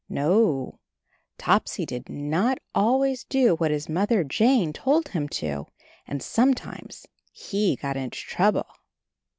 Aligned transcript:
No, 0.09 0.79
Topsy 1.37 1.85
did 1.85 2.09
not 2.09 2.57
always 2.73 3.23
do 3.23 3.53
what 3.57 3.69
his 3.69 3.87
Mother 3.87 4.23
Jane 4.23 4.73
told 4.73 5.09
him 5.09 5.29
to, 5.29 5.67
and 6.07 6.23
sometimes 6.23 7.05
he 7.31 7.75
got 7.75 7.97
into 7.97 8.17
trouble. 8.17 8.65